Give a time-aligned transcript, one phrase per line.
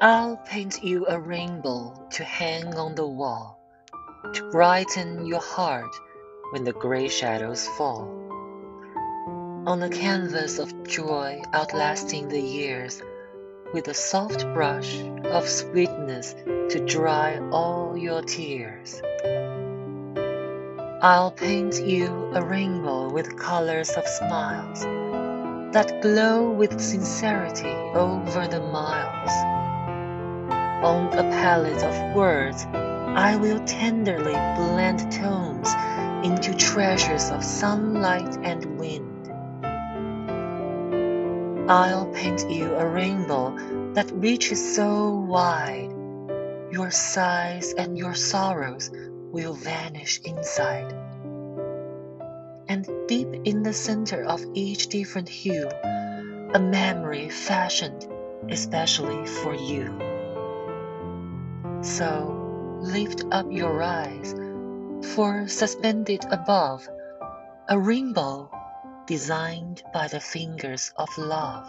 [0.00, 3.58] I'll paint you a rainbow to hang on the wall,
[4.32, 5.92] to brighten your heart
[6.52, 8.08] when the gray shadows fall.
[9.66, 13.02] On a canvas of joy outlasting the years,
[13.74, 19.02] with a soft brush of sweetness to dry all your tears.
[21.02, 24.82] I'll paint you a rainbow with colors of smiles
[25.72, 29.58] that glow with sincerity over the miles.
[30.82, 35.68] On a palette of words, I will tenderly blend tones
[36.24, 39.28] into treasures of sunlight and wind.
[41.68, 43.56] I'll paint you a rainbow
[43.94, 45.90] that reaches so wide,
[46.70, 48.92] your sighs and your sorrows
[49.32, 50.94] will vanish inside.
[52.68, 55.68] And deep in the center of each different hue,
[56.54, 58.06] a memory fashioned
[58.48, 60.17] especially for you.
[61.82, 64.34] So lift up your eyes,
[65.14, 66.88] for suspended above,
[67.68, 68.50] a rainbow
[69.06, 71.66] designed by the fingers of love.